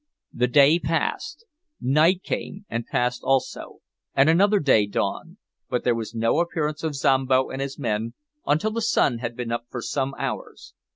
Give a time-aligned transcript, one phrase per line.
[0.33, 1.45] The day passed;
[1.79, 3.81] night came and passed also,
[4.15, 5.37] and another day dawned,
[5.69, 9.51] but there was no appearance of Zombo and his men, until the sun had been
[9.51, 10.73] up for some hours.